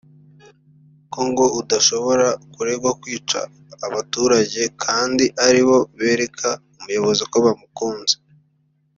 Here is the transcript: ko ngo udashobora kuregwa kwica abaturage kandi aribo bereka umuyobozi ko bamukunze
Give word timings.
ko 1.11 1.19
ngo 1.29 1.45
udashobora 1.61 2.27
kuregwa 2.53 2.91
kwica 3.01 3.39
abaturage 3.87 4.61
kandi 4.83 5.25
aribo 5.45 5.77
bereka 5.97 6.49
umuyobozi 6.77 7.23
ko 7.31 7.37
bamukunze 7.45 8.15